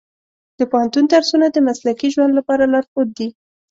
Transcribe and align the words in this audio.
د 0.59 0.61
پوهنتون 0.71 1.03
درسونه 1.13 1.45
د 1.51 1.57
مسلکي 1.67 2.07
ژوند 2.15 2.31
لپاره 2.39 2.63
لارښود 2.73 3.09
دي. 3.17 3.29